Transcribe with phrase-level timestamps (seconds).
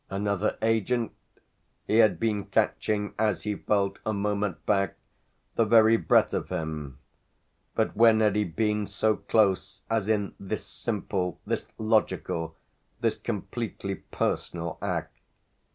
[0.09, 1.11] Another agent?
[1.85, 4.95] he had been catching, as he felt, a moment back,
[5.53, 6.97] the very breath of him;
[7.75, 12.55] but when had he been so close as in this simple, this logical,
[12.99, 15.19] this completely personal act?